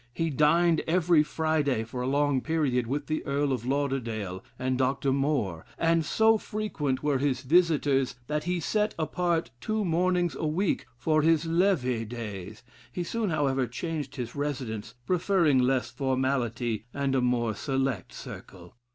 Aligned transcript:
He 0.15 0.31
dined 0.31 0.81
every 0.87 1.21
Friday, 1.21 1.83
for 1.83 2.01
a 2.01 2.07
long 2.07 2.41
period, 2.41 2.87
with 2.87 3.05
the 3.05 3.23
Earl 3.23 3.53
of 3.53 3.67
Lauderdale 3.67 4.43
and 4.57 4.75
Dr. 4.75 5.11
Moore; 5.11 5.63
and 5.77 6.03
so 6.03 6.39
frequent 6.39 7.03
were 7.03 7.19
his 7.19 7.41
visitors, 7.43 8.15
that 8.25 8.45
he 8.45 8.59
set 8.59 8.95
apart 8.97 9.51
two 9.61 9.85
mornings 9.85 10.33
a 10.33 10.47
week 10.47 10.87
for 10.97 11.21
his 11.21 11.45
levee 11.45 12.03
days. 12.05 12.63
He 12.91 13.03
soon, 13.03 13.29
however, 13.29 13.67
changed 13.67 14.15
his 14.15 14.35
residence, 14.35 14.95
preferring 15.05 15.59
less 15.59 15.91
formality 15.91 16.85
and 16.95 17.13
a 17.13 17.21
more 17.21 17.53
select 17.53 18.11
circle. 18.11 18.75